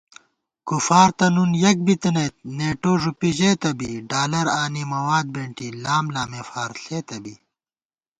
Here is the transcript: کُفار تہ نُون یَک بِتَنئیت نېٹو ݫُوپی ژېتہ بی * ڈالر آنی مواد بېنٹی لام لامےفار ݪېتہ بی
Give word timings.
کُفار 0.67 1.09
تہ 1.17 1.27
نُون 1.33 1.51
یَک 1.61 1.77
بِتَنئیت 1.85 2.35
نېٹو 2.57 2.91
ݫُوپی 3.01 3.29
ژېتہ 3.37 3.71
بی 3.77 3.91
* 3.99 4.09
ڈالر 4.09 4.47
آنی 4.61 4.83
مواد 4.93 5.25
بېنٹی 5.33 5.67
لام 5.83 6.05
لامےفار 6.15 6.71
ݪېتہ 6.83 7.17
بی 7.23 7.35